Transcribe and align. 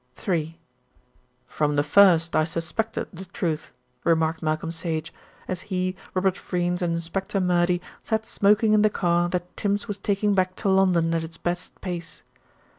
III 0.27 0.57
"From 1.45 1.75
the 1.75 1.83
first 1.83 2.35
I 2.35 2.43
suspected 2.43 3.07
the 3.13 3.25
truth," 3.25 3.71
remarked 4.03 4.41
Malcolm 4.41 4.71
Sage, 4.71 5.13
as 5.47 5.61
he, 5.61 5.95
Robert 6.15 6.35
Freynes 6.39 6.81
and 6.81 6.95
Inspector 6.95 7.39
Murdy 7.39 7.81
sat 8.01 8.25
smoking 8.25 8.73
in 8.73 8.81
the 8.81 8.89
car 8.89 9.29
that 9.29 9.55
Tims 9.55 9.87
was 9.87 9.99
taking 9.99 10.33
back 10.33 10.55
to 10.55 10.69
London 10.69 11.13
at 11.13 11.23
its 11.23 11.37
best 11.37 11.79
pace. 11.81 12.23